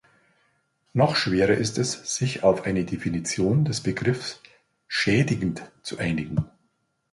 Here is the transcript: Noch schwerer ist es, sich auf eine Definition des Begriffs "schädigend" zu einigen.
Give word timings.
Noch 0.93 1.15
schwerer 1.15 1.53
ist 1.53 1.77
es, 1.77 2.15
sich 2.17 2.41
auf 2.41 2.63
eine 2.65 2.85
Definition 2.85 3.65
des 3.65 3.81
Begriffs 3.83 4.41
"schädigend" 4.87 5.61
zu 5.83 5.99
einigen. 5.99 6.49